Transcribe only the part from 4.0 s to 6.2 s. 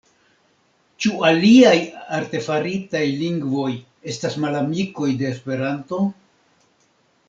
estas malamikoj de Esperanto?